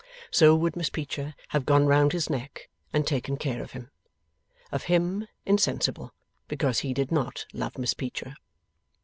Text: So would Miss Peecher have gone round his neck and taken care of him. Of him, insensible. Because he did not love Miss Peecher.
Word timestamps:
So 0.31 0.55
would 0.55 0.75
Miss 0.75 0.89
Peecher 0.89 1.35
have 1.49 1.63
gone 1.63 1.85
round 1.85 2.11
his 2.11 2.27
neck 2.27 2.71
and 2.91 3.05
taken 3.05 3.37
care 3.37 3.61
of 3.61 3.73
him. 3.73 3.91
Of 4.71 4.85
him, 4.85 5.27
insensible. 5.45 6.11
Because 6.47 6.79
he 6.79 6.91
did 6.91 7.11
not 7.11 7.45
love 7.53 7.77
Miss 7.77 7.93
Peecher. 7.93 8.33